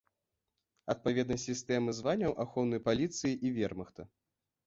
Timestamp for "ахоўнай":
2.45-2.83